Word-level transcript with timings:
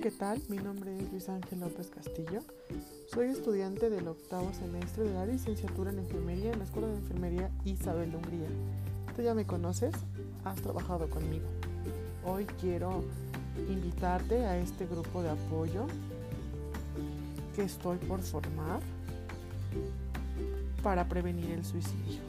¿qué 0.00 0.10
tal? 0.10 0.40
Mi 0.48 0.56
nombre 0.56 0.96
es 0.96 1.12
Luis 1.12 1.28
Ángel 1.28 1.60
López 1.60 1.90
Castillo. 1.90 2.40
Soy 3.12 3.26
estudiante 3.26 3.90
del 3.90 4.08
octavo 4.08 4.50
semestre 4.54 5.04
de 5.04 5.12
la 5.12 5.26
licenciatura 5.26 5.90
en 5.90 5.98
enfermería 5.98 6.52
en 6.52 6.58
la 6.58 6.64
Escuela 6.64 6.88
de 6.88 6.96
Enfermería 6.96 7.50
Isabel 7.66 8.10
de 8.10 8.16
Hungría. 8.16 8.48
Tú 9.14 9.20
ya 9.20 9.34
me 9.34 9.44
conoces, 9.44 9.92
has 10.42 10.56
trabajado 10.62 11.10
conmigo. 11.10 11.44
Hoy 12.24 12.46
quiero 12.62 13.04
invitarte 13.68 14.46
a 14.46 14.56
este 14.56 14.86
grupo 14.86 15.22
de 15.22 15.30
apoyo 15.30 15.86
que 17.54 17.64
estoy 17.64 17.98
por 17.98 18.22
formar 18.22 18.80
para 20.82 21.06
prevenir 21.10 21.50
el 21.50 21.64
suicidio. 21.64 22.20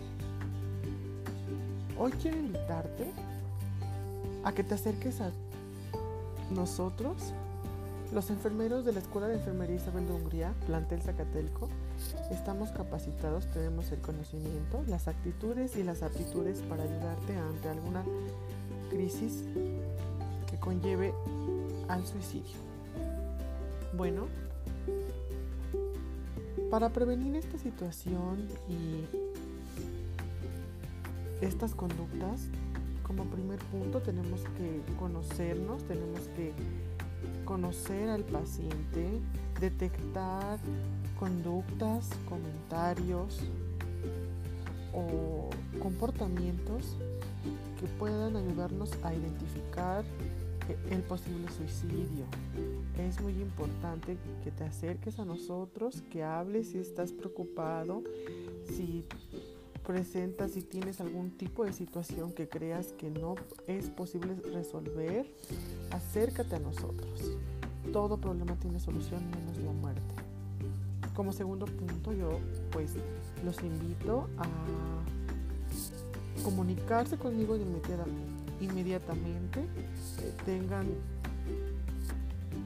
Hoy 1.98 2.12
quiero 2.22 2.38
invitarte 2.38 3.14
a 4.44 4.52
que 4.52 4.66
te 4.66 4.74
acerques 4.74 5.22
a 5.22 5.32
nosotros, 6.50 7.34
los 8.12 8.30
enfermeros 8.30 8.84
de 8.84 8.92
la 8.92 9.00
Escuela 9.00 9.28
de 9.28 9.36
Enfermería 9.36 9.78
Isabel 9.78 10.06
de 10.06 10.14
Hungría, 10.14 10.54
plantel 10.68 11.02
Zacatelco, 11.02 11.70
estamos 12.30 12.72
capacitados, 12.72 13.48
tenemos 13.52 13.92
el 13.92 14.00
conocimiento, 14.00 14.84
las 14.88 15.08
actitudes 15.08 15.78
y 15.78 15.84
las 15.84 16.04
aptitudes 16.04 16.62
para 16.64 16.84
ayudarte 16.84 17.38
ante 17.38 17.70
alguna 17.70 18.04
crisis 18.90 19.46
que 20.50 20.60
conlleve 20.60 21.14
al 21.88 22.06
suicidio. 22.06 22.58
Bueno, 23.96 24.28
para 26.70 26.90
prevenir 26.90 27.38
esta 27.38 27.58
situación 27.58 28.48
y 28.68 29.06
estas 31.42 31.76
conductas, 31.76 32.42
como 33.08 33.26
primer 33.26 33.60
punto 33.60 34.02
tenemos 34.02 34.42
que 34.58 34.82
conocernos, 34.98 35.84
tenemos 35.84 36.22
que 36.36 36.54
conocer 37.52 38.08
al 38.08 38.24
paciente, 38.24 39.20
detectar 39.60 40.58
conductas, 41.20 42.10
comentarios 42.30 43.42
o 44.94 45.50
comportamientos 45.82 46.96
que 47.78 47.88
puedan 48.00 48.38
ayudarnos 48.38 48.94
a 49.04 49.14
identificar 49.14 50.06
el 50.90 51.02
posible 51.02 51.50
suicidio. 51.50 52.24
Es 52.98 53.20
muy 53.20 53.34
importante 53.34 54.18
que 54.46 54.52
te 54.52 54.64
acerques 54.64 55.20
a 55.20 55.26
nosotros, 55.26 56.04
que 56.10 56.24
hables 56.24 56.70
si 56.70 56.78
estás 56.78 57.12
preocupado, 57.12 58.02
si 58.64 59.04
presenta 59.86 60.48
si 60.48 60.62
tienes 60.62 61.02
algún 61.02 61.32
tipo 61.32 61.66
de 61.66 61.74
situación 61.74 62.32
que 62.34 62.48
creas 62.48 62.94
que 62.94 63.10
no 63.10 63.36
es 63.68 63.90
posible 63.90 64.36
resolver, 64.54 65.32
acércate 65.92 66.56
a 66.56 66.60
nosotros. 66.60 67.38
Todo 67.92 68.18
problema 68.18 68.56
tiene 68.56 68.80
solución 68.80 69.22
menos 69.32 69.58
la 69.58 69.72
muerte. 69.72 70.02
Como 71.16 71.34
segundo 71.34 71.66
punto, 71.66 72.14
yo 72.14 72.40
pues 72.72 72.94
los 73.44 73.62
invito 73.64 74.30
a 74.38 74.46
comunicarse 76.44 77.18
conmigo 77.18 77.58
inmediatamente, 78.60 79.66
tengan 80.46 80.88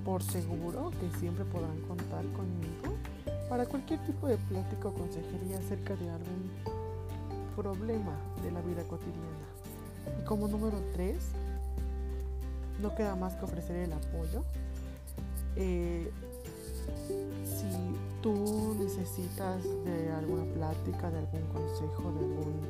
por 0.04 0.22
seguro 0.22 0.92
que 0.92 1.20
siempre 1.20 1.44
podrán 1.46 1.80
contar 1.82 2.24
conmigo 2.34 2.96
para 3.50 3.66
cualquier 3.66 4.00
tipo 4.06 4.28
de 4.28 4.38
plática 4.38 4.90
o 4.90 4.94
consejería 4.94 5.58
acerca 5.58 5.96
de 5.96 6.10
algún 6.10 6.84
problema 7.56 8.16
de 8.44 8.52
la 8.52 8.61
vida 8.61 8.84
cotidiana. 8.84 9.48
Y 10.22 10.25
como 10.25 10.48
número 10.48 10.81
tres, 10.94 11.23
no 12.81 12.94
queda 12.95 13.16
más 13.16 13.34
que 13.36 13.45
ofrecer 13.45 13.78
el 13.78 13.94
apoyo. 13.94 14.44
Eh, 15.56 16.12
si 17.46 18.22
tú 18.22 18.75
necesitas 18.80 19.63
de 19.85 20.12
alguna 20.12 20.44
plática, 20.53 21.09
de 21.09 21.19
algún 21.19 21.41
consejo, 21.53 22.12
de 22.12 22.19
algún 22.19 22.62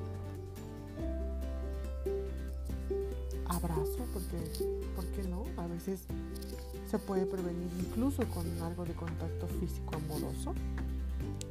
abrazo, 3.48 4.06
porque, 4.14 4.38
¿por 4.96 5.30
no? 5.30 5.44
A 5.62 5.68
veces 5.68 6.02
se 6.90 7.00
puede 7.00 7.26
prevenir 7.26 7.70
incluso 7.80 8.24
con 8.30 8.46
algo 8.62 8.86
de 8.86 8.94
contacto 8.94 9.48
físico 9.48 9.96
amoroso, 9.96 10.54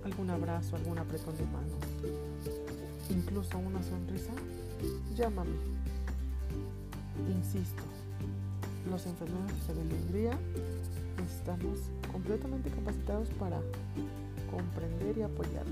algún 0.05 0.31
abrazo, 0.31 0.77
algún 0.77 0.99
apretón 0.99 1.37
de 1.37 1.45
manos 1.47 2.64
incluso 3.11 3.59
una 3.59 3.83
sonrisa, 3.83 4.33
llámame. 5.17 5.57
Insisto, 7.37 7.83
los 8.91 9.07
enfermeros 9.07 9.67
de 9.67 9.97
Hungría 9.97 10.39
estamos 11.25 11.79
completamente 12.11 12.71
capacitados 12.71 13.29
para 13.39 13.61
comprender 14.51 15.19
y 15.19 15.23
apoyarte. 15.23 15.71